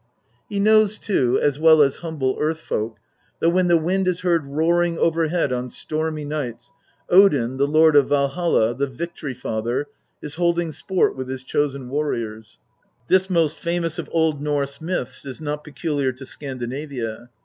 [0.49, 2.97] He knows top, as well as humble earth folk,
[3.39, 6.71] that when the wind is heard roaring overhead on stormy nights,
[7.07, 9.85] Odin, the lord of Valholl, the Victojry Father,
[10.19, 12.57] is holding sport with his Chosen warriors.
[13.09, 17.29] This most famous of Old Norse myths is not peculiar to Scandinavia.